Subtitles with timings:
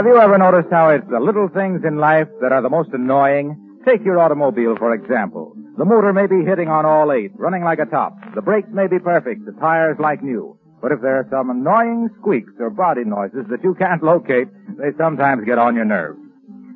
[0.00, 2.88] Have you ever noticed how it's the little things in life that are the most
[2.94, 3.52] annoying?
[3.84, 5.52] Take your automobile, for example.
[5.76, 8.16] The motor may be hitting on all eight, running like a top.
[8.34, 10.56] The brakes may be perfect, the tires like new.
[10.80, 14.48] But if there are some annoying squeaks or body noises that you can't locate,
[14.78, 16.18] they sometimes get on your nerves.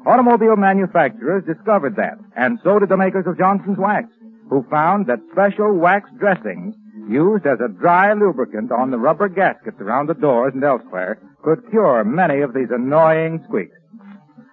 [0.05, 4.07] Automobile manufacturers discovered that, and so did the makers of Johnson's Wax,
[4.51, 6.75] who found that special wax dressings
[7.09, 11.71] used as a dry lubricant on the rubber gaskets around the doors and elsewhere could
[11.71, 13.77] cure many of these annoying squeaks.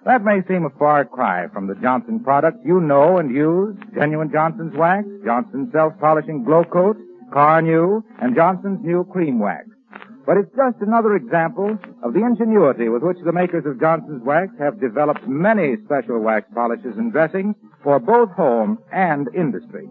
[0.04, 4.30] That may seem a far cry from the Johnson products you know and use, genuine
[4.30, 6.96] Johnson's wax, Johnson's self-polishing glow coat,
[7.30, 9.64] Carnu, and Johnson's new cream wax.
[10.26, 14.52] But it's just another example of the ingenuity with which the makers of Johnson's wax
[14.58, 19.88] have developed many special wax polishes and dressings for both home and industry.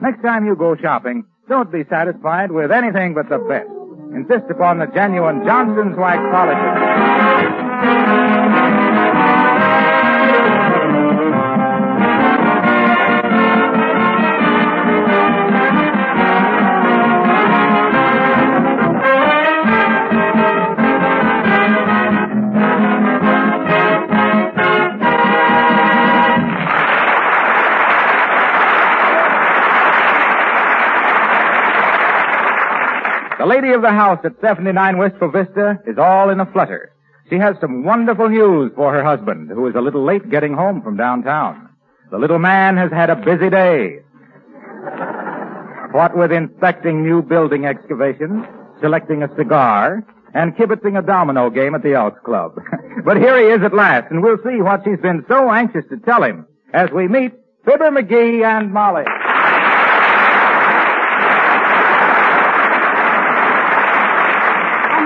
[0.00, 3.83] Next time you go shopping, don't be satisfied with anything but the best.
[4.14, 6.74] Insist upon the genuine Johnson's wax polishes.
[33.74, 36.92] Of the house at 79 Wistful Vista is all in a flutter.
[37.28, 40.82] She has some wonderful news for her husband, who is a little late getting home
[40.82, 41.68] from downtown.
[42.10, 44.00] The little man has had a busy day.
[45.92, 48.44] What with inspecting new building excavations,
[48.80, 50.04] selecting a cigar,
[50.34, 52.56] and kibitzing a domino game at the Elks Club.
[53.04, 55.96] but here he is at last, and we'll see what she's been so anxious to
[55.98, 57.32] tell him as we meet
[57.64, 59.04] Fibber McGee and Molly.
[59.06, 59.10] Oh,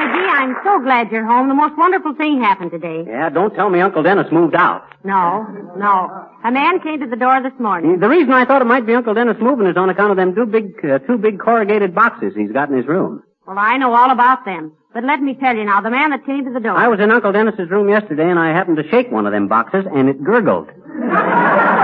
[0.01, 1.49] McGee, I'm so glad you're home.
[1.49, 3.05] The most wonderful thing happened today.
[3.07, 4.83] Yeah, don't tell me Uncle Dennis moved out.
[5.05, 5.47] No,
[5.77, 6.29] no.
[6.45, 8.01] A man came to the door this morning.
[8.01, 10.35] The reason I thought it might be Uncle Dennis moving is on account of them
[10.35, 13.23] two big, uh, two big corrugated boxes he's got in his room.
[13.47, 14.73] Well, I know all about them.
[14.95, 16.73] But let me tell you now, the man that came to the door.
[16.77, 19.49] I was in Uncle Dennis's room yesterday and I happened to shake one of them
[19.49, 20.69] boxes and it gurgled.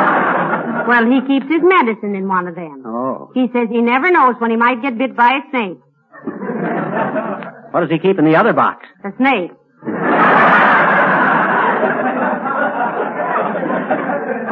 [0.86, 2.82] Well, he keeps his medicine in one of them.
[2.84, 3.30] Oh.
[3.32, 5.78] He says he never knows when he might get bit by a snake.
[7.74, 8.86] What does he keep in the other box?
[9.04, 9.50] A snake.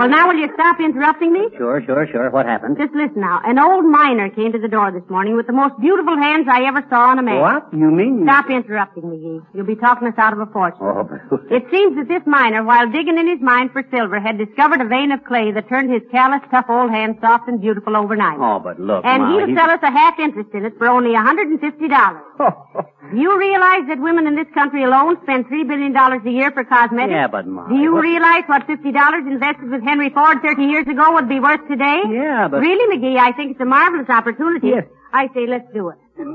[0.02, 1.46] Well, now will you stop interrupting me?
[1.56, 2.28] Sure, sure, sure.
[2.30, 2.76] What happened?
[2.76, 3.38] Just listen now.
[3.44, 6.66] An old miner came to the door this morning with the most beautiful hands I
[6.66, 7.38] ever saw on a man.
[7.38, 7.70] What?
[7.72, 8.26] You mean?
[8.26, 9.40] Stop interrupting me, Gee.
[9.54, 10.82] You'll be talking us out of a fortune.
[10.82, 11.22] Oh, but...
[11.54, 14.88] It seems that this miner, while digging in his mine for silver, had discovered a
[14.90, 18.38] vein of clay that turned his callous, tough old hands soft and beautiful overnight.
[18.42, 21.10] oh, but look, and he'll he- sell us a half interest in it for only
[21.14, 21.62] $150.
[23.12, 26.64] Do you realize that women in this country alone spend $3 billion a year for
[26.64, 27.12] cosmetics?
[27.12, 27.68] Yeah, but Molly.
[27.76, 31.38] Do you what- realize what $50 invested with Henry Ford 30 years ago would be
[31.38, 32.00] worth today?
[32.10, 34.68] Yeah, but- Really, McGee, I think it's a marvelous opportunity.
[34.68, 34.84] Yes.
[35.12, 35.98] I say let's do it.
[36.18, 36.22] Oh,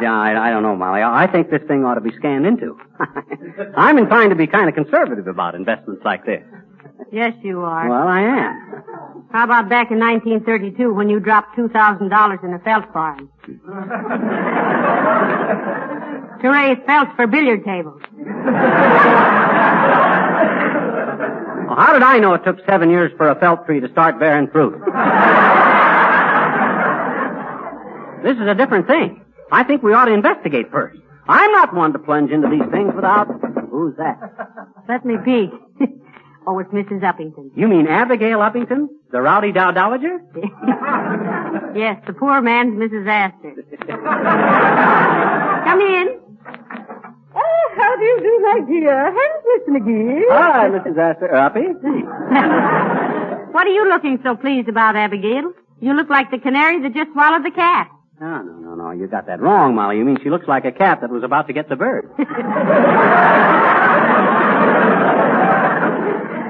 [0.00, 1.02] yeah, I, I don't know, Molly.
[1.02, 2.78] I I think this thing ought to be scanned into.
[3.76, 6.42] I'm inclined to be kind of conservative about investments like this.
[7.12, 7.86] Yes, you are.
[7.86, 8.82] Well, I am.
[9.30, 13.28] How about back in 1932 when you dropped $2,000 in a felt farm?
[16.40, 18.00] to raise felts for billiard tables.
[21.68, 24.18] Well, how did I know it took seven years for a felt tree to start
[24.18, 24.72] bearing fruit?
[28.24, 29.22] this is a different thing.
[29.52, 30.98] I think we ought to investigate first.
[31.28, 33.26] I'm not one to plunge into these things without.
[33.70, 34.18] Who's that?
[34.88, 35.50] Let me be.
[36.46, 37.02] oh, it's Mrs.
[37.02, 37.50] Uppington.
[37.54, 40.20] You mean Abigail Uppington, the rowdy dow dowager?
[41.76, 43.06] yes, the poor man's Mrs.
[43.06, 43.52] Astor.
[45.68, 46.18] Come in.
[47.36, 49.12] Oh, how do you do, my dear?
[49.48, 50.22] Miss McGee?
[50.30, 50.98] Hi, Mrs.
[50.98, 51.34] Astor.
[51.34, 51.60] Uppy.
[51.60, 55.52] Uh, what are you looking so pleased about, Abigail?
[55.80, 57.88] You look like the canary that just swallowed the cat.
[58.20, 58.90] No, no, no, no.
[58.90, 59.96] You got that wrong, Molly.
[59.98, 62.10] You mean she looks like a cat that was about to get the bird.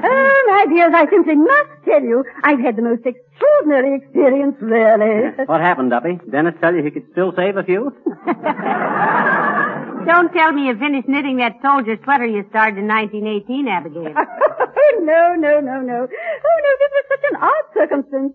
[0.01, 5.31] Oh, my dears, I simply must tell you, I've had the most extraordinary experience, really.
[5.45, 6.19] what happened, Duppy?
[6.31, 7.91] Dennis tell you he could still save a few?
[10.09, 14.09] Don't tell me you finished knitting that soldier sweater you started in 1918, Abigail.
[15.05, 15.99] no, no, no, no.
[16.09, 18.33] Oh, no, this was such an odd circumstance.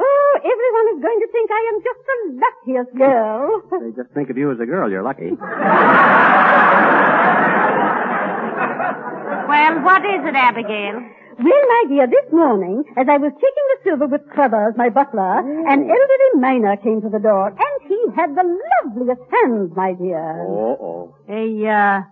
[0.00, 3.60] Oh, everyone is going to think I am just the luckiest girl.
[3.84, 4.88] They just think of you as a girl.
[4.88, 5.28] You're lucky.
[9.44, 11.04] well, what is it, Abigail?
[11.40, 15.40] Well, my dear, this morning, as I was checking the silver with Crothers, my butler,
[15.40, 15.72] mm.
[15.72, 20.20] an elderly miner came to the door, and he had the loveliest hands, my dear.
[20.48, 20.89] Oh, oh.
[21.30, 21.40] A,
[21.78, 22.02] uh,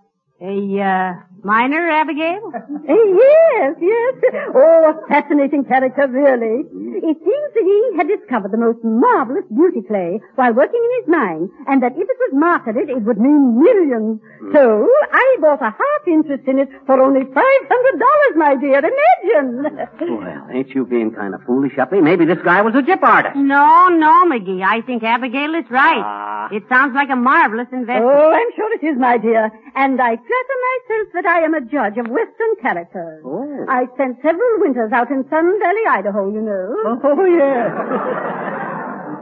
[0.41, 1.13] a, uh,
[1.45, 2.53] miner, Abigail?
[2.89, 4.15] Yes, yes.
[4.55, 6.65] Oh, a fascinating character, really.
[6.65, 11.09] It seems that he had discovered the most marvelous beauty clay while working in his
[11.09, 14.21] mine, and that if it was marketed, it would mean millions.
[14.55, 18.79] So, I bought a half interest in it for only $500, my dear.
[18.79, 19.79] Imagine!
[20.01, 22.01] Well, ain't you being kind of foolish, Uppy?
[22.01, 23.37] Maybe this guy was a gyp artist.
[23.37, 24.63] No, no, McGee.
[24.63, 26.03] I think Abigail is right.
[26.05, 26.49] Ah.
[26.53, 28.05] It sounds like a marvelous investment.
[28.09, 29.51] Oh, I'm sure it is, my dear.
[29.75, 33.23] And I flatter myself that I am a judge of Western characters.
[33.25, 33.67] Oh.
[33.69, 36.75] I spent several winters out in Sun Valley, Idaho, you know.
[37.05, 37.69] Oh, yes.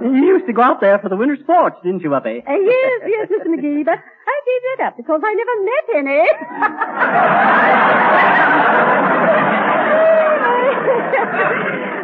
[0.02, 2.44] you used to go out there for the winter sports, didn't you, Uppy?
[2.46, 3.48] Uh, yes, yes, Mr.
[3.50, 6.22] McGee, but I gave that up because I never met any.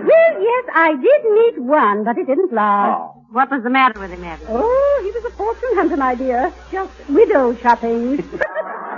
[0.08, 2.98] well, yes, I did meet one, but it didn't last.
[3.00, 3.18] Oh.
[3.32, 4.60] What was the matter with him, Abigail?
[4.62, 6.52] Oh, he was a fortune hunter, my dear.
[6.70, 8.18] Just widow shopping.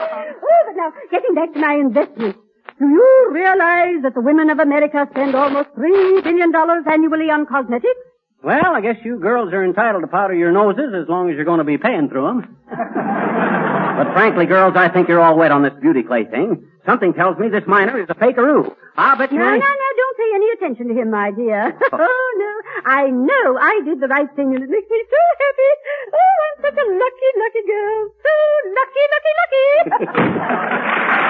[0.00, 2.36] oh, but now, getting back to my investment.
[2.78, 7.46] Do you realize that the women of America spend almost three billion dollars annually on
[7.46, 8.00] cosmetics?
[8.42, 11.46] Well, I guess you girls are entitled to powder your noses as long as you're
[11.46, 12.56] going to be paying through them.
[12.68, 16.66] but frankly, girls, I think you're all wet on this beauty clay thing.
[16.84, 18.74] Something tells me this miner is a fakeroo.
[18.98, 21.72] Ah, I'll bet you No, no, no, don't pay any attention to him, my dear.
[21.92, 21.96] Oh.
[22.04, 22.52] oh, no.
[22.90, 25.70] I know I did the right thing and it makes me so happy.
[26.12, 26.33] Oh, I'm such a
[26.88, 27.98] lucky, lucky girl.
[28.24, 28.34] So
[28.78, 29.64] lucky, lucky, lucky.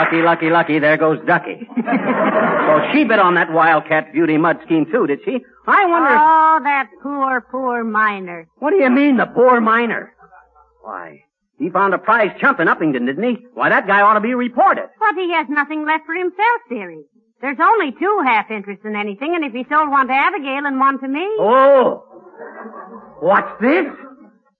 [0.00, 1.60] Lucky, lucky, lucky, there goes Ducky.
[1.76, 5.44] so she bit on that wildcat beauty mud scheme too, did she?
[5.66, 6.08] I wonder.
[6.10, 8.48] Oh, that poor, poor miner.
[8.60, 10.14] What do you mean, the poor miner?
[10.82, 11.24] Why,
[11.58, 13.46] he found a prize chump in Uppington, didn't he?
[13.52, 14.88] Why, that guy ought to be reported.
[14.98, 17.04] But he has nothing left for himself, dearie.
[17.40, 20.78] There's only two half interests in anything, and if he sold one to Abigail and
[20.78, 21.26] one to me.
[21.38, 22.04] Oh!
[23.20, 23.86] What's this?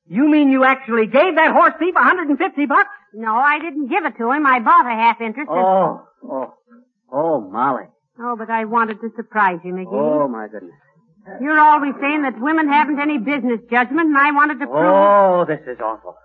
[0.07, 2.89] You mean you actually gave that horse thief 150 bucks?
[3.15, 4.47] No, I didn't give it to him.
[4.47, 5.51] I bought a half interest.
[5.51, 6.55] Oh, oh,
[7.13, 7.85] oh, Molly.
[8.19, 9.93] Oh, but I wanted to surprise you, McGee.
[9.93, 10.73] Oh, my goodness.
[11.41, 14.85] You're always saying that women haven't any business judgment, and I wanted to prove.
[14.85, 16.17] Oh, this is awful.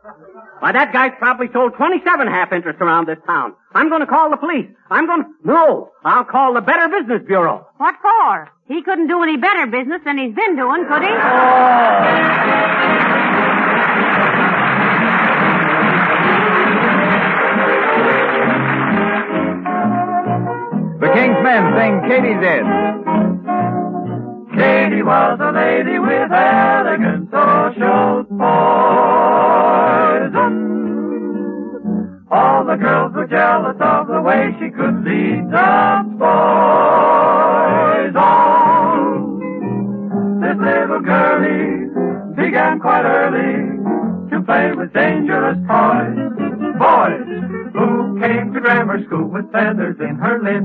[0.60, 3.56] Why, that guy's probably sold 27 half interests around this town.
[3.74, 4.68] I'm going to call the police.
[4.90, 5.30] I'm going to...
[5.44, 7.68] No, I'll call the Better Business Bureau.
[7.78, 8.50] What for?
[8.68, 11.10] He couldn't do any better business than he's been doing, could he?
[11.12, 12.36] Oh.
[21.00, 23.55] The King's Men sing Katie Did.
[24.56, 28.46] Katie was a lady with elegance, so showed poison.
[32.32, 39.40] All the girls were jealous of the way she could lead the boys on.
[40.40, 41.90] This little girlie
[42.36, 43.76] began quite early
[44.32, 46.16] to play with dangerous toys.
[46.80, 47.28] Boys
[47.76, 50.64] who came to grammar school with feathers in her lid.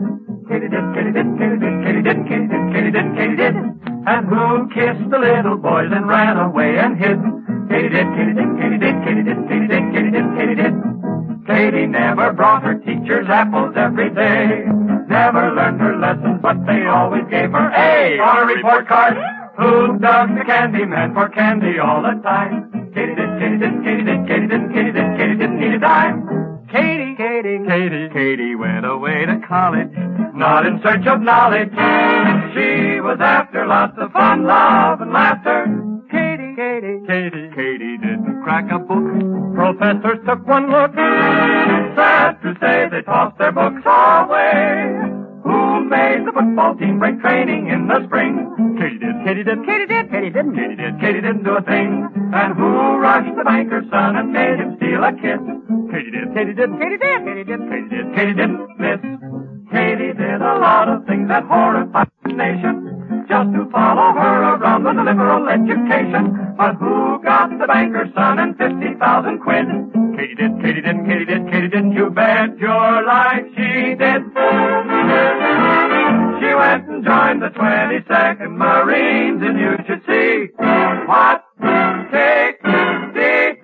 [0.48, 3.79] Katie did, Katie did, Katie did, Katie did, Katie did, Katie did, Katie did.
[4.10, 7.14] And who kissed the little boys and ran away and hid.
[7.70, 10.74] Katie did, Katie did, Katie did, Katie did, Katie did, Katie did, Katie did.
[11.46, 14.66] Katie never brought her teachers apples every day.
[15.06, 19.14] Never learned her lessons, but they always gave her A on a report card.
[19.58, 22.90] Who dug the candy man for candy all the time?
[22.92, 26.39] Katie did, Katie did, Katie did, Katie did, Katie did, Katie didn't need a dime.
[26.72, 29.90] Katie, Katie, Katie, Katie went away to college,
[30.34, 31.70] not in search of knowledge.
[32.54, 35.66] She was after lots of fun, love, and laughter.
[36.10, 39.02] Katie, Katie, Katie, Katie didn't crack a book.
[39.54, 40.94] Professors took one look.
[41.96, 45.29] Sad to say they tossed their books away.
[45.90, 48.46] Made the football team break training in the spring?
[48.78, 52.06] Katie did, Katie did, Katie did, Katie didn't, Katie did, Katie didn't do a thing.
[52.32, 55.40] And who rushed the banker's son and made him steal steal a kiss.
[55.90, 59.00] Katie did, Katie did, Katie did, Katie did, Katie did, Katie didn't miss.
[59.70, 64.84] Katie did a lot of things that horrified the nation just to follow her around
[64.84, 66.54] with a liberal education.
[66.56, 69.66] But who got the banker's son and 50,000 quid?
[70.16, 73.09] Katie did, Katie didn't, Katie did, Katie didn't, you bet your life
[77.52, 80.48] the 22nd Marines and you should see
[81.06, 81.44] what
[82.10, 82.58] Katie
[83.14, 83.56] did.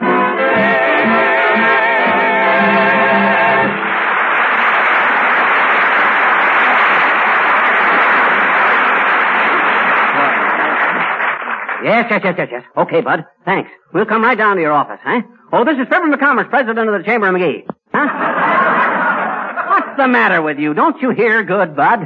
[11.85, 12.63] Yes, yes, yes, yes, yes.
[12.77, 13.25] Okay, Bud.
[13.45, 13.71] Thanks.
[13.93, 15.23] We'll come right down to your office, huh?
[15.53, 17.65] Oh, this is Fibber McCommerce, president of the Chamber of McGee.
[17.95, 19.69] Huh?
[19.69, 20.75] What's the matter with you?
[20.75, 22.01] Don't you hear good, Bud?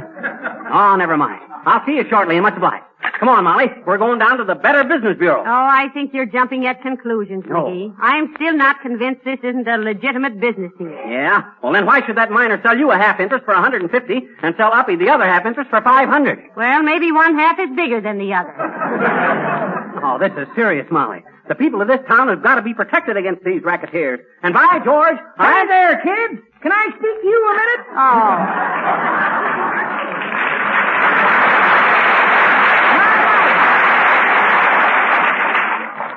[0.71, 1.41] Oh, never mind.
[1.65, 2.83] I'll see you shortly and much obliged.
[3.19, 3.65] Come on, Molly.
[3.85, 5.41] We're going down to the Better Business Bureau.
[5.41, 7.65] Oh, I think you're jumping at conclusions, No.
[7.65, 7.93] McGee.
[7.99, 10.89] I'm still not convinced this isn't a legitimate business here.
[11.07, 11.43] Yeah?
[11.61, 14.71] Well, then why should that miner sell you a half interest for 150 and sell
[14.73, 16.39] Uppy the other half interest for 500?
[16.55, 18.53] Well, maybe one half is bigger than the other.
[20.03, 21.23] Oh, this is serious, Molly.
[21.47, 24.19] The people of this town have got to be protected against these racketeers.
[24.41, 26.41] And by George, Hi there, kids.
[26.63, 27.85] Can I speak to you a minute?
[28.01, 29.77] Oh.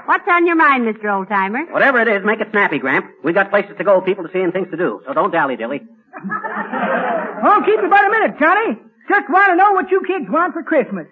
[0.06, 1.04] What's on your mind, Mr.
[1.04, 1.72] Oldtimer?
[1.72, 3.06] Whatever it is, make it snappy, Gramp.
[3.24, 5.00] We got places to go, people to see, and things to do.
[5.06, 5.80] So don't dally dilly.
[7.46, 8.78] Oh, keep it about a minute, Johnny.
[9.06, 11.06] Just want to know what you kids want for Christmas.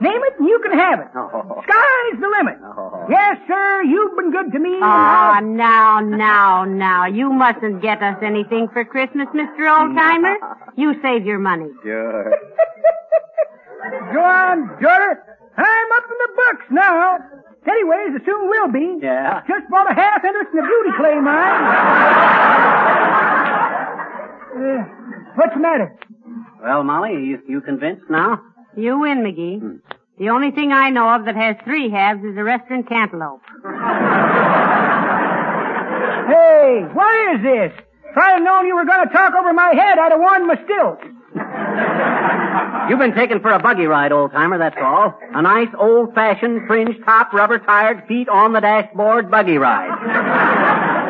[0.00, 1.08] Name it and you can have it.
[1.14, 1.60] Oh.
[1.64, 2.56] Sky's the limit.
[2.64, 3.04] Oh.
[3.10, 3.82] Yes, sir.
[3.82, 4.74] You've been good to me.
[4.76, 7.04] and Oh, I'll- now, now, now.
[7.06, 9.60] You mustn't get us anything for Christmas, Mr.
[9.68, 10.36] Oldtimer.
[10.78, 11.68] You save your money.
[11.82, 12.30] Sure.
[14.14, 15.22] Go on, daughter.
[15.58, 17.18] I'm up in the books now.
[17.68, 18.98] Anyways, I soon will be.
[19.02, 19.42] Yeah?
[19.48, 21.62] Just bought a half interest in a beauty clay mine.
[24.56, 24.84] Uh,
[25.34, 25.96] what's the matter?
[26.62, 28.40] Well, Molly, you, you convinced now?
[28.76, 29.80] You win, McGee.
[30.18, 33.42] The only thing I know of that has three halves is a restaurant cantaloupe.
[36.26, 37.72] Hey, what is this?
[38.10, 40.56] If I'd known you were going to talk over my head, I'd have worn my
[40.64, 41.04] stilts.
[42.88, 45.18] You've been taken for a buggy ride, old timer, that's all.
[45.34, 49.90] A nice old-fashioned fringe top rubber tired feet on the dashboard buggy ride.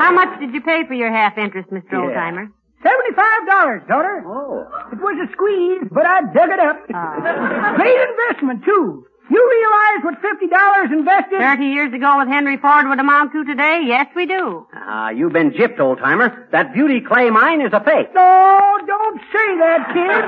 [0.00, 1.92] How much did you pay for your half interest, Mr.
[1.92, 1.99] Yeah.
[1.99, 2.49] Oldtimer?
[2.83, 4.23] Seventy-five dollars, daughter.
[4.26, 4.64] Oh.
[4.92, 6.78] It was a squeeze, but I dug it up.
[6.95, 7.75] Ah.
[7.76, 9.06] Great investment, too.
[9.28, 11.40] You realize what fifty dollars invested?
[11.40, 13.83] Thirty years ago with Henry Ford would amount to today?
[13.85, 14.66] Yes, we do.
[14.73, 16.47] Ah, you've been gypped, old timer.
[16.52, 18.14] That beauty clay mine is a fake.
[18.14, 20.23] No, don't say that, kid.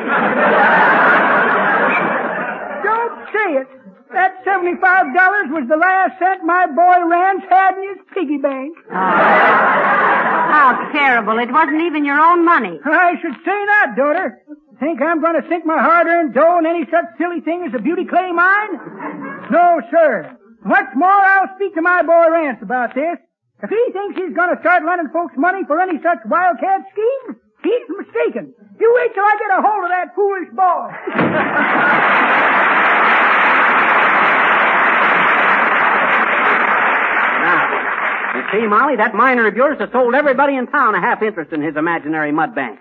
[2.83, 3.69] don't say it.
[4.13, 8.75] That seventy-five dollars was the last cent my boy Rance had in his piggy bank.
[8.91, 11.39] How terrible.
[11.39, 12.81] It wasn't even your own money.
[12.85, 14.43] I should say that, daughter.
[14.81, 17.83] Think I'm going to sink my hard-earned dough in any such silly thing as a
[17.83, 18.79] beauty clay mine?
[19.51, 20.37] No, sir.
[20.63, 23.19] What's more, I'll speak to my boy Rance about this.
[23.63, 27.37] If he thinks he's going to start lending folks money for any such wildcat scheme,
[27.65, 28.55] he's mistaken.
[28.79, 30.95] You wait till I get a hold of that foolish boy.
[37.43, 37.63] Now,
[38.37, 41.53] you see, Molly, that miner of yours has sold everybody in town a half interest
[41.53, 42.79] in his imaginary mud bank.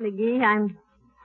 [0.00, 0.78] McGee, I'm,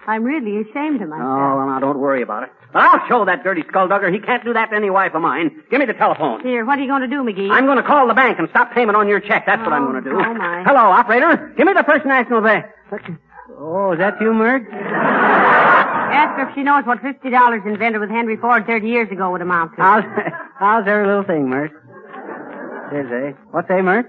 [0.09, 1.29] I'm really ashamed of myself.
[1.29, 2.49] Oh, well, now don't worry about it.
[2.73, 5.61] But I'll show that dirty skulldugger he can't do that to any wife of mine.
[5.69, 6.41] Give me the telephone.
[6.41, 7.49] Here, what are you going to do, McGee?
[7.51, 9.45] I'm going to call the bank and stop payment on your check.
[9.45, 10.15] That's what I'm Oh, going to do.
[10.17, 10.63] oh, my.
[10.65, 11.53] Hello, operator.
[11.57, 12.65] Give me the First National Bank.
[13.57, 14.63] Oh, is that you, Mert?
[14.71, 19.31] Ask her if she knows what fifty dollars invented with Henry Ford thirty years ago
[19.31, 19.81] would amount to.
[19.81, 20.03] How's,
[20.57, 21.71] how's every little thing, Mert?
[22.93, 23.31] Is eh?
[23.51, 24.07] What's that, Mert?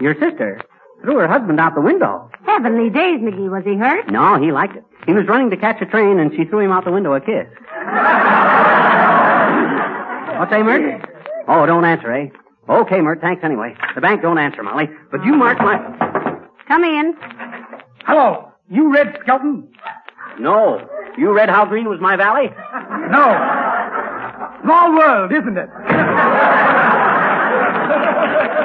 [0.00, 0.60] Your sister
[1.02, 2.30] threw her husband out the window.
[2.46, 3.50] Heavenly days, McGee.
[3.50, 4.10] Was he hurt?
[4.10, 4.84] No, he liked it.
[5.06, 7.20] He was running to catch a train and she threw him out the window a
[7.20, 7.46] kiss.
[10.38, 11.08] What's that, Mert?
[11.46, 12.28] Oh, don't answer, eh?
[12.68, 13.74] Okay, Mert, thanks anyway.
[13.94, 14.88] The bank don't answer, Molly.
[15.10, 15.76] But you mark my...
[16.66, 17.14] Come in.
[18.06, 18.50] Hello.
[18.70, 19.68] You Red Skelton?
[20.38, 20.80] No.
[21.18, 22.48] You read how green was my valley?
[23.10, 23.36] No.
[24.62, 25.68] Small world, isn't it?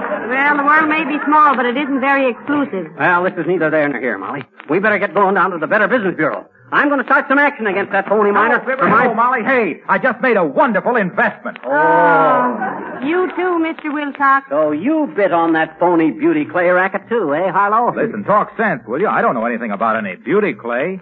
[0.29, 2.93] Well, the world may be small, but it isn't very exclusive.
[2.97, 4.43] Well, this is neither there nor here, Molly.
[4.69, 6.45] We better get going down to the Better Business Bureau.
[6.71, 8.59] I'm going to start some action against that phony miner.
[8.59, 11.57] for my- Oh, Molly, hey, I just made a wonderful investment.
[11.65, 12.99] Oh.
[13.03, 13.91] You too, Mr.
[13.91, 14.45] Wilcox.
[14.51, 17.95] So you bit on that phony beauty clay racket too, eh, Harlow?
[17.95, 19.07] Listen, talk sense, will you?
[19.07, 20.99] I don't know anything about any beauty clay.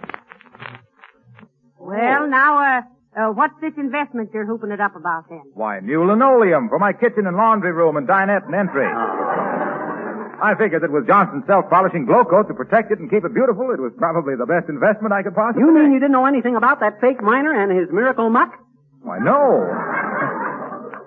[1.78, 2.82] Well, now, uh,
[3.18, 5.42] uh, what's this investment you're hooping it up about then?
[5.54, 8.86] Why, new linoleum for my kitchen and laundry room and dinette and entry.
[10.38, 13.80] I figured that with Johnson's self-polishing Glo-Coat to protect it and keep it beautiful, it
[13.82, 15.98] was probably the best investment I could possibly You mean make.
[15.98, 18.54] you didn't know anything about that fake miner and his miracle muck?
[19.02, 19.66] Why, no.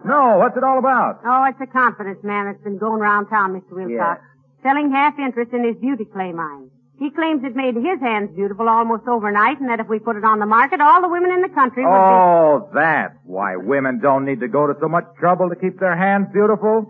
[0.04, 1.24] no, what's it all about?
[1.24, 3.72] Oh, it's a confidence man that's been going around town, Mr.
[3.72, 4.20] Wilcox.
[4.64, 6.70] Selling half interest in his beauty clay mine.
[7.02, 10.24] He claims it made his hands beautiful almost overnight and that if we put it
[10.24, 14.24] on the market, all the women in the country would Oh, that's why women don't
[14.24, 16.86] need to go to so much trouble to keep their hands beautiful.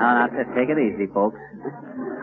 [0.00, 1.36] Now, now, just take it easy, folks.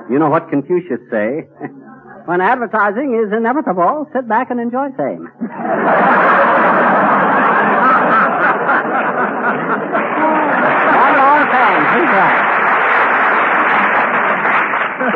[0.10, 1.46] You know what Confucius say?
[2.26, 5.30] when advertising is inevitable, sit back and enjoy same.
[10.98, 11.78] One long thing.
[11.94, 12.67] He's right.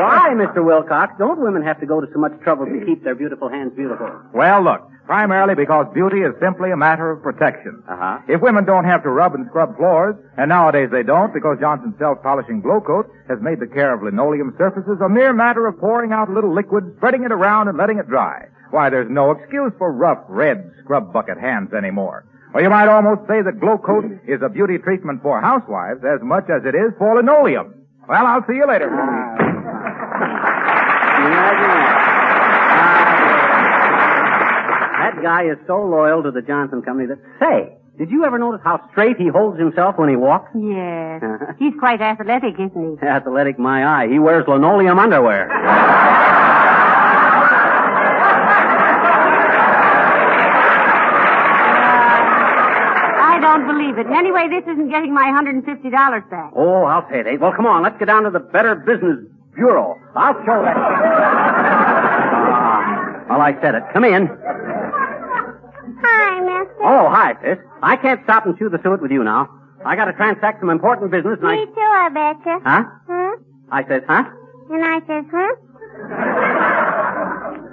[0.02, 0.66] Why, Mr.
[0.66, 3.74] Wilcox, don't women have to go to so much trouble to keep their beautiful hands
[3.76, 4.10] beautiful?
[4.34, 7.84] Well, look, primarily because beauty is simply a matter of protection.
[7.88, 8.20] Uh-huh.
[8.28, 11.94] If women don't have to rub and scrub floors, and nowadays they don't because Johnson's
[12.00, 16.30] self-polishing Glo-Coat has made the care of linoleum surfaces a mere matter of pouring out
[16.30, 18.48] a little liquid, spreading it around, and letting it dry.
[18.72, 22.26] Why, there's no excuse for rough, red scrub bucket hands anymore.
[22.54, 26.46] Or you might almost say that Glo-Coat is a beauty treatment for housewives as much
[26.50, 27.76] as it is for linoleum.
[28.10, 28.90] Well, I'll see you later.
[30.22, 31.98] Imagine that.
[34.94, 38.40] Ah, That guy is so loyal to the Johnson Company that, say, did you ever
[38.40, 40.50] notice how straight he holds himself when he walks?
[40.56, 41.22] Yes.
[41.60, 43.06] He's quite athletic, isn't he?
[43.06, 44.08] Athletic, my eye.
[44.10, 45.50] He wears linoleum underwear.
[53.24, 54.06] I don't believe it.
[54.08, 56.52] And anyway, this isn't getting my $150 back.
[56.56, 57.42] Oh, I'll say it ain't.
[57.42, 59.20] Well, come on, let's get down to the Better Business
[59.56, 60.00] Bureau.
[60.16, 60.78] I'll show that.
[62.54, 63.84] Ah, well, I said it.
[63.94, 64.28] Come in.
[66.04, 66.84] Hi, mister.
[66.84, 67.58] Oh, hi, sis.
[67.84, 69.50] I can't stop and chew the suet with you now.
[69.86, 71.66] I got to transact some important business, and Me I...
[71.66, 72.60] too, I betcha.
[72.64, 72.84] Huh?
[73.08, 73.36] Huh?
[73.72, 74.24] I says, huh?
[74.70, 75.56] And I says, huh?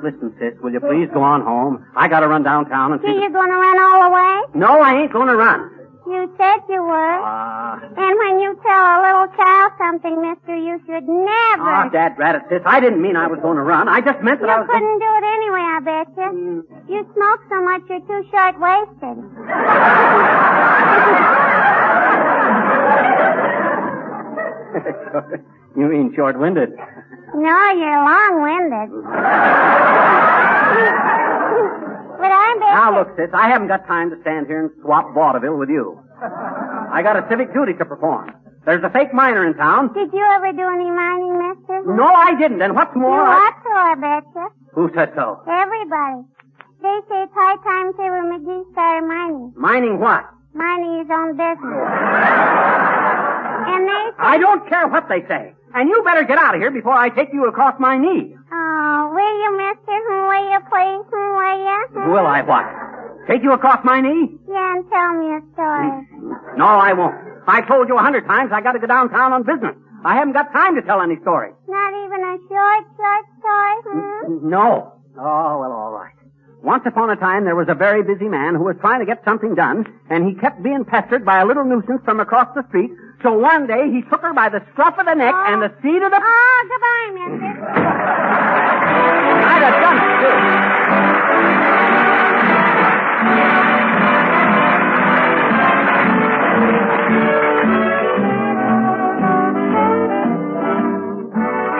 [0.02, 1.85] Listen, sis, will you please go on home?
[1.96, 3.14] I got to run downtown and So see.
[3.14, 4.40] the- you're gonna run all the way?
[4.61, 5.70] No, I ain't going to run.
[6.09, 7.18] You said you were.
[7.21, 7.79] Ah.
[7.85, 11.68] And when you tell a little child something, mister, you should never.
[11.68, 12.62] Ah, Dad rat it, sis.
[12.64, 13.88] I didn't mean I was going to run.
[13.88, 14.68] I just meant that you I was.
[14.68, 16.33] You couldn't do it anyway, I betcha.
[16.33, 19.18] You you smoke so much you're too short-waisted.
[25.77, 26.71] you mean short-winded?
[27.35, 28.90] No, you're long-winded.
[29.05, 29.12] but
[32.61, 35.99] Now look, sis, I haven't got time to stand here and swap vaudeville with you.
[36.23, 38.35] I got a civic duty to perform.
[38.66, 39.92] There's a fake miner in town.
[39.94, 41.83] Did you ever do any mining, mister?
[41.94, 42.61] No, I didn't.
[42.61, 43.49] And what's You more, I...
[43.49, 44.49] ought to, I betcha.
[44.75, 45.40] who said so?
[45.49, 46.27] Everybody.
[46.83, 49.53] They say it's high time Fibber McGee started mining.
[49.57, 50.25] Mining what?
[50.55, 51.59] Mining his own business.
[53.74, 55.54] and they say, I don't care what they say.
[55.74, 58.35] And you better get out of here before I take you across my knee.
[58.52, 59.96] oh, will you, mister?
[60.28, 61.04] Will you, please?
[61.12, 62.12] Will you?
[62.12, 62.64] Will I what?
[63.28, 64.38] Take you across my knee?
[64.48, 65.90] Yeah, and tell me a story.
[66.57, 67.14] No, I won't.
[67.46, 69.76] I told you a hundred times I got to go downtown on business.
[70.04, 71.50] I haven't got time to tell any story.
[71.68, 74.48] Not even a short, short story, hmm?
[74.48, 74.94] No.
[75.18, 76.14] Oh, well, all right.
[76.62, 79.23] Once upon a time, there was a very busy man who was trying to get
[79.25, 82.90] something done, and he kept being pestered by a little nuisance from across the street.
[83.23, 85.44] So one day, he took her by the scruff of the neck oh.
[85.47, 86.18] and the seat of the...
[86.21, 87.47] Oh, goodbye, mister.
[89.47, 90.38] I'd have done it, too.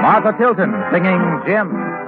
[0.03, 2.08] Martha Tilton singing Jim.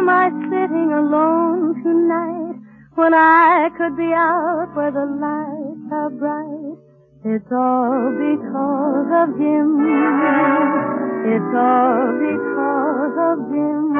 [0.00, 2.56] Am I sitting alone tonight
[2.94, 6.80] when I could be out where the lights are bright?
[7.22, 9.76] It's all because of him.
[11.28, 13.92] It's all because of him.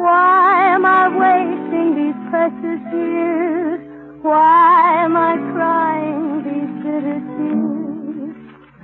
[0.00, 3.80] Why am I wasting these precious years?
[4.22, 8.36] Why am I crying these bitter tears?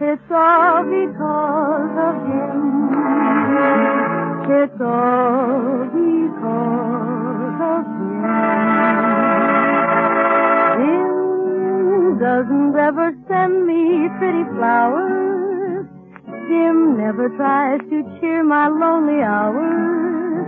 [0.04, 3.95] It's all because of him.
[4.48, 8.46] It's all because of him.
[10.78, 15.86] Jim doesn't ever send me pretty flowers.
[16.46, 20.46] Jim never tries to cheer my lonely hours.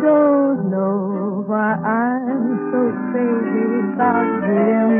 [0.00, 4.90] Don't know why I'm so crazy about Jim.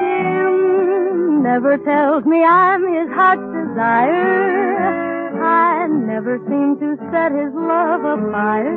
[0.00, 4.83] Jim never tells me I'm his heart's desire.
[6.04, 8.76] Never seemed to set his love afire.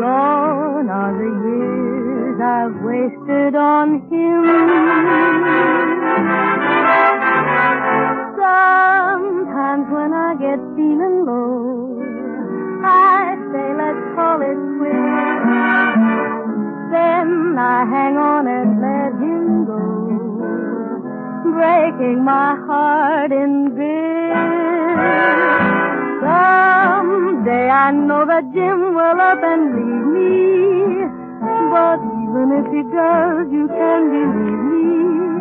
[0.00, 4.44] Gone are the years I've wasted on him.
[8.38, 12.00] Sometimes when I get feeling low,
[12.84, 15.50] I say let's call it quits.
[16.92, 19.82] Then I hang on and let him go,
[21.50, 25.65] breaking my heart in bits.
[27.56, 31.08] Someday I know that Jim will up and leave me.
[31.72, 35.40] But even if he does, you can believe me.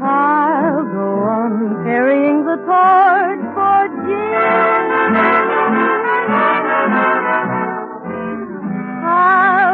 [0.00, 5.16] I'll go on carrying the torch for Jim.
[9.02, 9.65] I'll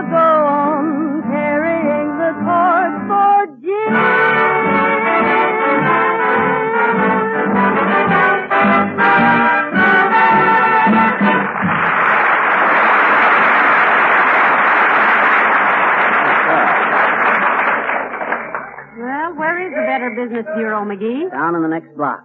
[19.92, 21.28] Better Business Bureau, McGee?
[21.28, 22.24] Down in the next block.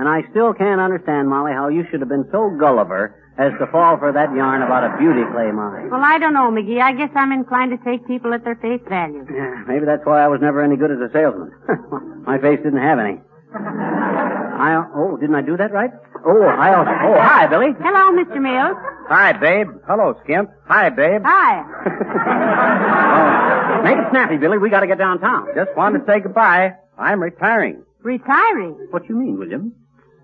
[0.00, 3.68] And I still can't understand, Molly, how you should have been so Gulliver as to
[3.68, 5.92] fall for that yarn about a beauty clay mine.
[5.92, 6.80] Well, I don't know, McGee.
[6.80, 9.28] I guess I'm inclined to take people at their face value.
[9.28, 11.52] Yeah, maybe that's why I was never any good as a salesman.
[12.24, 13.20] My face didn't have any.
[13.52, 15.92] I oh, didn't I do that right?
[16.24, 16.96] Oh, I also.
[16.96, 17.76] Oh, hi, Billy.
[17.76, 18.40] Hello, Mr.
[18.40, 18.80] Mills.
[19.12, 19.68] Hi, babe.
[19.84, 20.48] Hello, Skimp.
[20.64, 21.20] Hi, babe.
[21.28, 21.60] Hi.
[23.12, 24.58] Oh, make it snappy, Billy.
[24.58, 25.48] We got to get downtown.
[25.56, 26.76] Just wanted to say goodbye.
[26.98, 27.84] I'm retiring.
[28.02, 28.88] Retiring.
[28.90, 29.74] What you mean, William?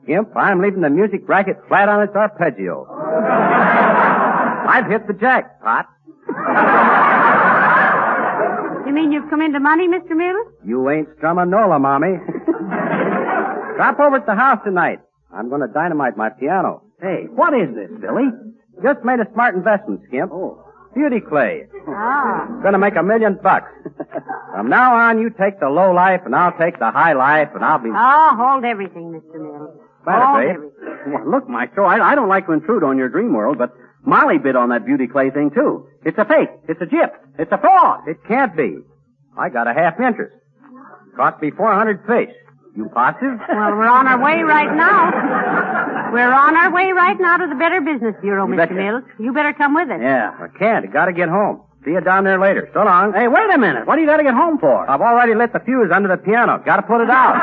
[0.04, 2.86] Skimp, I'm leaving the music bracket flat on its arpeggio.
[4.68, 5.86] I've hit the jackpot.
[8.86, 10.16] You mean you've come into money, Mr.
[10.16, 10.48] Mills?
[10.64, 12.16] You ain't strumming Nola, Mommy.
[13.76, 15.00] Drop over at the house tonight.
[15.32, 16.82] I'm going to dynamite my piano.
[17.00, 18.30] Hey, what is this, Billy?
[18.82, 20.32] Just made a smart investment, Skimp.
[20.32, 20.64] Oh.
[20.94, 21.66] Beauty clay.
[21.88, 22.46] Ah.
[22.62, 23.70] Gonna make a million bucks.
[24.52, 27.64] From now on, you take the low life, and I'll take the high life, and
[27.64, 27.90] I'll be...
[27.94, 29.40] Oh, hold everything, Mr.
[29.40, 29.78] Mills.
[30.06, 31.12] Hold everything.
[31.12, 33.74] Well, look, Maestro, I, I don't like to intrude on your dream world, but
[34.04, 35.86] Molly bid on that beauty clay thing, too.
[36.04, 36.48] It's a fake.
[36.68, 37.14] It's a jip.
[37.38, 38.08] It's a fraud.
[38.08, 38.78] It can't be.
[39.38, 40.34] I got a half interest.
[41.16, 42.34] Cost me 400 fish.
[42.76, 43.38] You positive?
[43.48, 45.87] Well, we're on our way right now.
[46.12, 48.56] We're on our way right now to the Better Business Bureau, You Mr.
[48.56, 48.74] betcha.
[48.74, 49.04] Mills.
[49.18, 49.98] You better come with us.
[50.00, 50.84] Yeah, I can't.
[50.88, 51.60] I gotta get home.
[51.84, 52.68] See you down there later.
[52.74, 53.12] So long.
[53.12, 53.86] Hey, wait a minute.
[53.86, 54.88] What do you gotta get home for?
[54.90, 56.62] I've already lit the fuse under the piano.
[56.64, 57.36] Gotta put it out.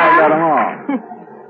[0.00, 0.74] I got 'em all.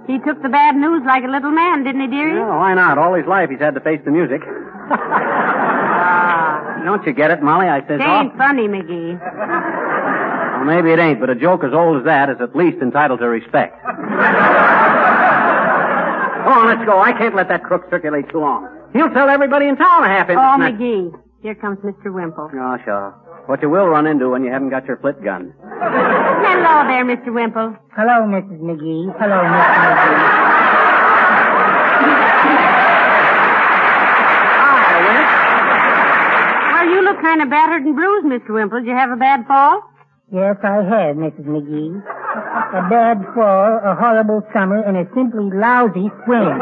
[0.07, 2.35] He took the bad news like a little man, didn't he, dearie?
[2.37, 2.97] Yeah, why not?
[2.99, 4.41] All his life he's had to face the music.
[4.91, 6.81] Ah.
[6.85, 7.69] Don't you get it, Molly?
[7.69, 9.19] I says, It oh, ain't funny, McGee.
[10.59, 13.21] Well, maybe it ain't, but a joke as old as that is at least entitled
[13.21, 13.81] to respect.
[16.45, 16.99] Come on, let's go.
[16.99, 18.69] I can't let that crook circulate too long.
[18.93, 20.39] He'll tell everybody in town a half inch.
[20.41, 20.75] Oh, snack.
[20.75, 21.13] McGee.
[21.43, 22.13] Here comes Mr.
[22.13, 22.51] Wimple.
[22.53, 23.15] Oh, sure.
[23.47, 25.55] What you will run into when you haven't got your flit gun.
[25.63, 27.33] Hello there, Mr.
[27.33, 27.77] Wimple.
[27.95, 28.59] Hello, Mrs.
[28.61, 29.13] McGee.
[29.19, 29.79] Hello, Mr.
[29.79, 30.49] McGee.
[34.59, 35.29] Hi, Wimp.
[36.73, 38.51] Well, you look kind of battered and bruised, Mr.
[38.55, 38.81] Wimple.
[38.81, 39.83] Did you have a bad fall?
[40.31, 41.47] Yes, I have, Mrs.
[41.49, 42.03] McGee.
[42.05, 46.59] A bad fall, a horrible summer, and a simply lousy spring.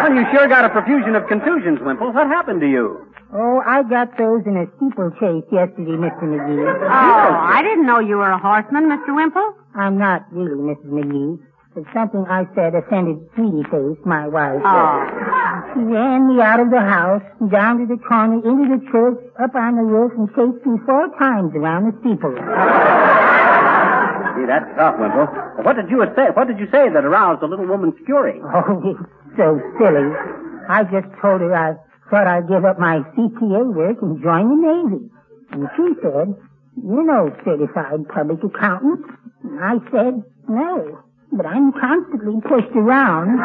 [0.00, 2.12] Well, you sure got a profusion of contusions, Wimple.
[2.14, 3.06] What happened to you?
[3.34, 6.24] Oh, I got those in a steeplechase yesterday, Mr.
[6.24, 6.64] McGee.
[6.66, 9.14] Oh, I didn't know you were a horseman, Mr.
[9.14, 9.54] Wimple.
[9.74, 10.86] I'm not really, Mrs.
[10.86, 11.38] McGee.
[11.74, 14.58] But something I said offended Sweetie Face, my wife.
[14.64, 15.06] Oh.
[15.70, 19.54] She ran me out of the house, down to the corner, into the church, up
[19.54, 22.34] on the roof, and chased me four times around the steeple.
[24.34, 25.30] See, that's tough, Wimple.
[25.62, 26.34] What did you say?
[26.34, 28.40] What did you say that aroused the little woman's fury?
[28.50, 30.10] Oh, it's so silly.
[30.68, 31.78] I just told her I
[32.10, 35.06] thought I'd give up my CPA work and join the Navy.
[35.52, 36.34] And she said,
[36.82, 39.06] you're no certified public accountant.
[39.44, 40.98] And I said, no.
[41.32, 43.38] But I'm constantly pushed around.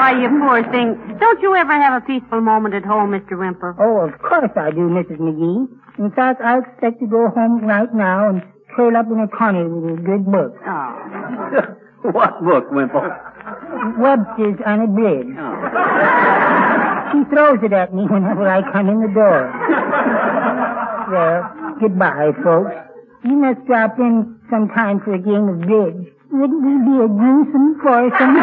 [0.00, 0.96] Why, you poor thing.
[1.18, 3.38] Don't you ever have a peaceful moment at home, Mr.
[3.38, 3.74] Wimple?
[3.78, 5.18] Oh, of course I do, Mrs.
[5.18, 5.68] McGee.
[5.98, 8.42] In fact, I expect to go home right now and
[8.74, 10.56] curl up in a corner with a good book.
[10.66, 11.76] Oh.
[12.12, 13.04] what book, Wimple?
[14.00, 15.36] Webster's Unabridged.
[15.38, 15.60] Oh.
[17.12, 19.52] She throws it at me whenever I come in the door.
[21.12, 22.72] well, goodbye, folks.
[23.24, 26.12] You must drop in sometime for a game of bridge.
[26.30, 28.36] Wouldn't we be a gruesome foursome?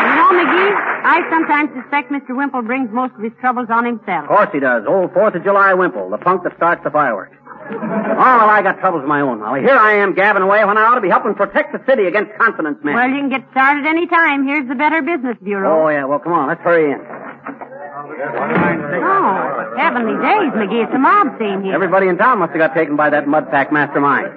[0.00, 0.72] You know, McGee,
[1.04, 2.34] I I sometimes suspect Mr.
[2.36, 4.24] Wimple brings most of his troubles on himself.
[4.24, 4.84] Of course he does.
[4.88, 7.36] Old Fourth of July Wimple, the punk that starts the fireworks.
[7.70, 9.60] Oh, well, I got troubles of my own, Molly.
[9.60, 12.32] Here I am gabbing away when I ought to be helping protect the city against
[12.38, 12.94] confidence men.
[12.94, 14.46] Well, you can get started any time.
[14.46, 15.84] Here's the Better Business Bureau.
[15.84, 16.04] Oh, yeah.
[16.04, 16.48] Well, come on.
[16.48, 16.98] Let's hurry in.
[18.20, 20.84] Oh, heavenly days, McGee.
[20.84, 21.74] It's a mob scene here.
[21.74, 24.28] Everybody in town must have got taken by that mud pack mastermind.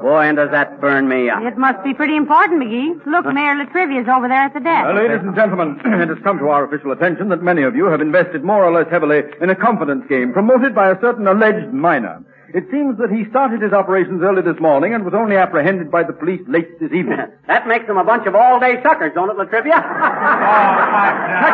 [0.00, 1.42] Boy, and does that burn me up.
[1.42, 3.04] It must be pretty important, McGee.
[3.06, 4.86] Look, Mayor La Trivia's over there at the desk.
[4.86, 7.86] Uh, ladies and gentlemen, it has come to our official attention that many of you
[7.86, 11.72] have invested more or less heavily in a confidence game promoted by a certain alleged
[11.72, 12.22] miner.
[12.56, 16.04] It seems that he started his operations early this morning and was only apprehended by
[16.04, 17.20] the police late this evening.
[17.52, 19.76] that makes them a bunch of all-day suckers, don't it, La Trivia?
[19.76, 19.84] Cut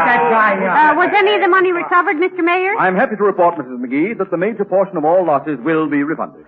[0.06, 2.44] that guy Uh, was any of the money recovered, Mr.
[2.44, 2.76] Mayor?
[2.78, 3.82] I'm happy to report, Mrs.
[3.82, 6.46] McGee, that the major portion of all losses will be refunded.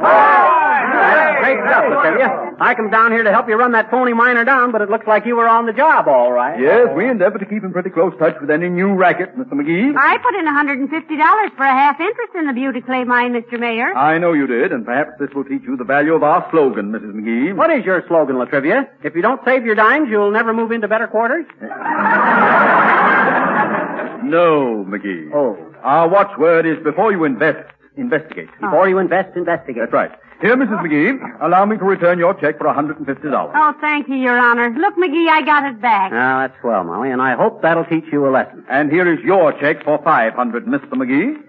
[1.44, 2.56] Great stuff, La Trivia.
[2.58, 5.06] I come down here to help you run that phony miner down, but it looks
[5.06, 6.58] like you were on the job, all right.
[6.58, 9.52] Yes, we endeavor to keep in pretty close touch with any new racket, Mr.
[9.52, 9.94] McGee.
[9.96, 13.58] I put in $150 for a half interest in the Beauty Clay mine, Mr.
[13.60, 13.94] Mayor.
[13.94, 16.90] I know you did, and perhaps this will teach you the value of our slogan,
[16.92, 17.12] Mrs.
[17.12, 17.54] McGee.
[17.54, 18.88] What is your slogan, La Trivia?
[19.02, 21.44] If you don't save your dimes, you'll never move into better quarters?
[24.24, 25.30] No, McGee.
[25.34, 25.56] Oh.
[25.82, 28.48] Our watchword is before you invest, investigate.
[28.58, 29.82] Before you invest, investigate.
[29.82, 30.10] That's right.
[30.40, 30.78] Here, Mrs.
[30.82, 33.52] McGee, allow me to return your check for $150.
[33.54, 34.70] Oh, thank you, Your Honor.
[34.76, 36.12] Look, McGee, I got it back.
[36.12, 38.64] Now, that's well, Molly, and I hope that'll teach you a lesson.
[38.68, 40.90] And here is your check for 500 Mr.
[40.92, 41.40] McGee.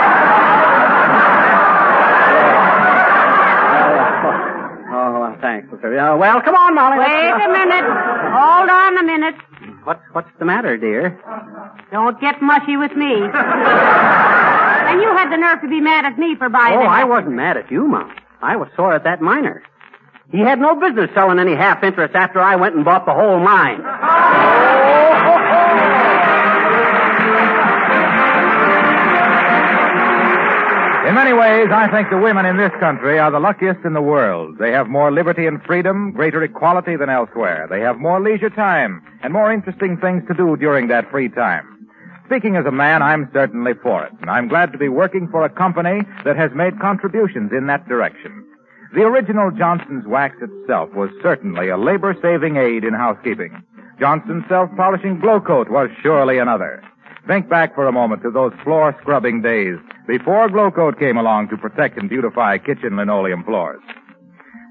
[4.92, 6.12] Oh, well, thanks, La Trivia.
[6.12, 6.98] Uh, well, come on, Molly.
[6.98, 7.84] Wait a minute.
[7.86, 9.34] Hold on a minute.
[9.84, 11.18] What's, what's the matter, dear?
[11.92, 13.14] Don't get mushy with me.
[14.90, 16.86] and you had the nerve to be mad at me for buying Oh, it.
[16.86, 18.14] I wasn't mad at you, Mom.
[18.42, 19.62] I was sore at that miner.
[20.32, 23.38] He had no business selling any half interest after I went and bought the whole
[23.40, 23.80] mine.
[31.08, 34.02] In many ways, I think the women in this country are the luckiest in the
[34.02, 34.58] world.
[34.58, 37.66] They have more liberty and freedom, greater equality than elsewhere.
[37.68, 41.79] They have more leisure time and more interesting things to do during that free time.
[42.30, 45.44] Speaking as a man, I'm certainly for it, and I'm glad to be working for
[45.44, 48.46] a company that has made contributions in that direction.
[48.94, 53.60] The original Johnson's wax itself was certainly a labor-saving aid in housekeeping.
[53.98, 56.80] Johnson's self-polishing Glo-Coat was surely another.
[57.26, 61.56] Think back for a moment to those floor scrubbing days before Glo-Coat came along to
[61.56, 63.82] protect and beautify kitchen linoleum floors.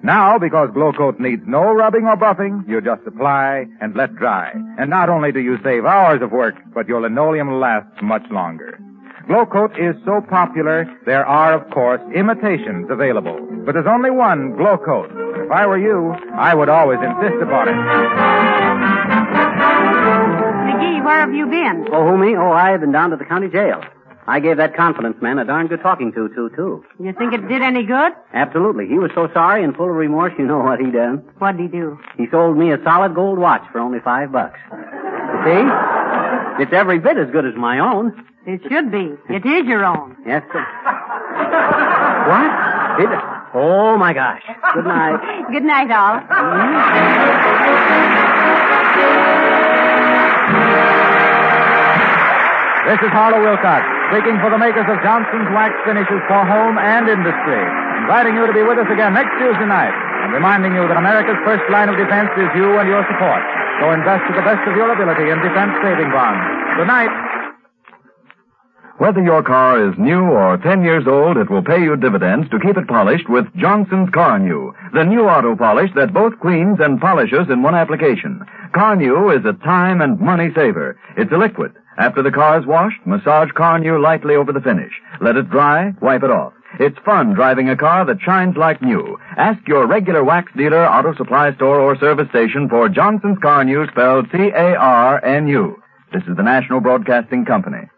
[0.01, 4.51] Now, because Glo-Coat needs no rubbing or buffing, you just apply and let dry.
[4.77, 8.79] And not only do you save hours of work, but your linoleum lasts much longer.
[9.27, 13.37] Glo-Coat is so popular, there are, of course, imitations available.
[13.65, 15.11] But there's only one Glo-Coat.
[15.45, 17.75] If I were you, I would always insist upon it.
[20.65, 21.87] McGee, where have you been?
[21.91, 22.35] Oh, who, me?
[22.37, 23.83] Oh, I've been down to the county jail.
[24.29, 26.85] I gave that confidence man a darn good talking to, too, too.
[26.99, 28.11] You think it did any good?
[28.31, 28.85] Absolutely.
[28.87, 31.25] He was so sorry and full of remorse, you know what he done.
[31.39, 31.97] What'd he do?
[32.15, 34.59] He sold me a solid gold watch for only five bucks.
[34.69, 35.63] You see?
[36.61, 38.23] It's every bit as good as my own.
[38.45, 39.17] It should be.
[39.33, 40.15] It is your own.
[40.27, 40.61] Yes, sir.
[42.29, 42.99] what?
[43.01, 43.09] Did
[43.55, 44.43] Oh, my gosh.
[44.75, 45.47] Good night.
[45.51, 46.21] Good night, all.
[52.89, 57.05] This is Harlow Wilcox, speaking for the makers of Johnson's Wax Finishes for home and
[57.05, 57.61] industry,
[58.01, 59.93] inviting you to be with us again next Tuesday night,
[60.25, 63.45] and reminding you that America's first line of defense is you and your support.
[63.77, 66.41] So invest to the best of your ability in defense saving bonds.
[66.75, 67.13] Good night.
[68.97, 72.59] Whether your car is new or 10 years old, it will pay you dividends to
[72.59, 77.47] keep it polished with Johnson's Carnu, the new auto polish that both cleans and polishes
[77.49, 78.43] in one application.
[78.73, 80.99] Carnu is a time and money saver.
[81.15, 81.71] It's a liquid.
[81.99, 84.93] After the car is washed, massage Carnu lightly over the finish.
[85.19, 86.53] Let it dry, wipe it off.
[86.79, 89.19] It's fun driving a car that shines like new.
[89.35, 94.27] Ask your regular wax dealer, auto supply store, or service station for Johnson's Carnu spelled
[94.31, 95.83] C-A-R-N-U.
[96.13, 97.89] This is the National Broadcasting Company.